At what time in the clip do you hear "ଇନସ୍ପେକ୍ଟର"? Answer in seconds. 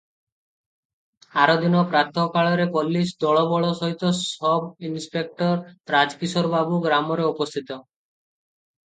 4.89-5.51